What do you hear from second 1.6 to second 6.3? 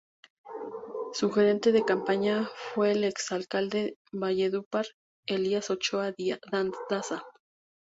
de campaña fue el ex alcalde de Valledupar, Elías Ochoa